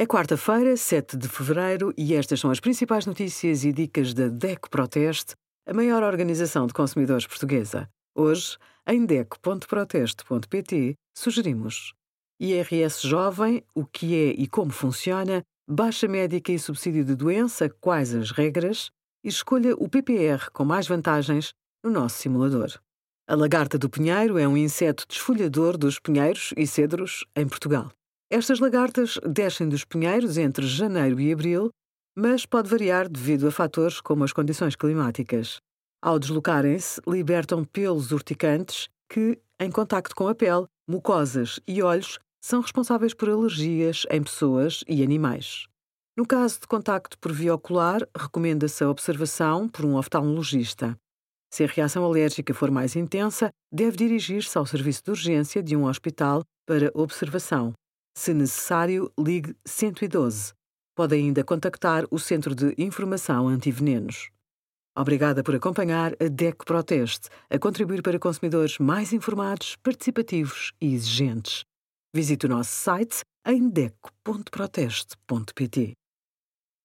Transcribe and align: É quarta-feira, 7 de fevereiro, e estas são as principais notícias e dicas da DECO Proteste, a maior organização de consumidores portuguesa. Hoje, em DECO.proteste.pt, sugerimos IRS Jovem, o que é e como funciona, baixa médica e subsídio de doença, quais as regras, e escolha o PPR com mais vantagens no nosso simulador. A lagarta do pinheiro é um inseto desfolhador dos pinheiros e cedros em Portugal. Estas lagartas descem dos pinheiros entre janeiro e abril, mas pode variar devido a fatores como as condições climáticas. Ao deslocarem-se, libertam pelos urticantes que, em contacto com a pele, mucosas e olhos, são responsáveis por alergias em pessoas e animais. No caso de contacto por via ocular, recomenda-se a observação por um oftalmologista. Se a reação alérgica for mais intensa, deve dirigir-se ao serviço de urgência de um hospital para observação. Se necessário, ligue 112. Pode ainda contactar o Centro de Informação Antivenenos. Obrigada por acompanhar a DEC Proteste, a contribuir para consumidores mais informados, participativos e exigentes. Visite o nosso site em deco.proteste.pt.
É 0.00 0.06
quarta-feira, 0.06 0.76
7 0.76 1.16
de 1.16 1.28
fevereiro, 1.28 1.92
e 1.98 2.14
estas 2.14 2.38
são 2.38 2.52
as 2.52 2.60
principais 2.60 3.04
notícias 3.04 3.64
e 3.64 3.72
dicas 3.72 4.14
da 4.14 4.28
DECO 4.28 4.70
Proteste, 4.70 5.34
a 5.66 5.74
maior 5.74 6.04
organização 6.04 6.68
de 6.68 6.72
consumidores 6.72 7.26
portuguesa. 7.26 7.90
Hoje, 8.14 8.56
em 8.86 9.04
DECO.proteste.pt, 9.04 10.94
sugerimos 11.16 11.94
IRS 12.38 13.08
Jovem, 13.08 13.64
o 13.74 13.84
que 13.84 14.14
é 14.14 14.28
e 14.40 14.46
como 14.46 14.70
funciona, 14.70 15.42
baixa 15.68 16.06
médica 16.06 16.52
e 16.52 16.60
subsídio 16.60 17.04
de 17.04 17.16
doença, 17.16 17.68
quais 17.68 18.14
as 18.14 18.30
regras, 18.30 18.92
e 19.24 19.28
escolha 19.28 19.74
o 19.74 19.88
PPR 19.88 20.48
com 20.52 20.64
mais 20.64 20.86
vantagens 20.86 21.52
no 21.82 21.90
nosso 21.90 22.18
simulador. 22.18 22.70
A 23.26 23.34
lagarta 23.34 23.76
do 23.76 23.90
pinheiro 23.90 24.38
é 24.38 24.46
um 24.46 24.56
inseto 24.56 25.04
desfolhador 25.08 25.76
dos 25.76 25.98
pinheiros 25.98 26.54
e 26.56 26.68
cedros 26.68 27.24
em 27.34 27.48
Portugal. 27.48 27.90
Estas 28.30 28.60
lagartas 28.60 29.18
descem 29.26 29.66
dos 29.66 29.86
pinheiros 29.86 30.36
entre 30.36 30.66
janeiro 30.66 31.18
e 31.18 31.32
abril, 31.32 31.70
mas 32.14 32.44
pode 32.44 32.68
variar 32.68 33.08
devido 33.08 33.48
a 33.48 33.50
fatores 33.50 34.02
como 34.02 34.22
as 34.22 34.34
condições 34.34 34.76
climáticas. 34.76 35.56
Ao 36.02 36.18
deslocarem-se, 36.18 37.00
libertam 37.06 37.64
pelos 37.64 38.12
urticantes 38.12 38.88
que, 39.08 39.40
em 39.58 39.70
contacto 39.70 40.14
com 40.14 40.28
a 40.28 40.34
pele, 40.34 40.66
mucosas 40.86 41.58
e 41.66 41.82
olhos, 41.82 42.18
são 42.38 42.60
responsáveis 42.60 43.14
por 43.14 43.30
alergias 43.30 44.04
em 44.10 44.22
pessoas 44.22 44.84
e 44.86 45.02
animais. 45.02 45.66
No 46.14 46.26
caso 46.26 46.60
de 46.60 46.66
contacto 46.66 47.18
por 47.18 47.32
via 47.32 47.54
ocular, 47.54 48.06
recomenda-se 48.14 48.84
a 48.84 48.90
observação 48.90 49.66
por 49.66 49.86
um 49.86 49.96
oftalmologista. 49.96 50.98
Se 51.50 51.64
a 51.64 51.66
reação 51.66 52.04
alérgica 52.04 52.52
for 52.52 52.70
mais 52.70 52.94
intensa, 52.94 53.48
deve 53.72 53.96
dirigir-se 53.96 54.58
ao 54.58 54.66
serviço 54.66 55.02
de 55.04 55.10
urgência 55.12 55.62
de 55.62 55.74
um 55.74 55.86
hospital 55.86 56.42
para 56.66 56.90
observação. 56.92 57.72
Se 58.18 58.34
necessário, 58.34 59.10
ligue 59.16 59.54
112. 59.64 60.52
Pode 60.96 61.14
ainda 61.14 61.44
contactar 61.44 62.04
o 62.10 62.18
Centro 62.18 62.52
de 62.52 62.74
Informação 62.76 63.46
Antivenenos. 63.46 64.30
Obrigada 64.98 65.44
por 65.44 65.54
acompanhar 65.54 66.14
a 66.14 66.28
DEC 66.28 66.64
Proteste, 66.64 67.28
a 67.48 67.56
contribuir 67.60 68.02
para 68.02 68.18
consumidores 68.18 68.76
mais 68.78 69.12
informados, 69.12 69.76
participativos 69.84 70.72
e 70.80 70.94
exigentes. 70.94 71.64
Visite 72.12 72.46
o 72.46 72.48
nosso 72.48 72.72
site 72.72 73.22
em 73.46 73.68
deco.proteste.pt. 73.68 75.97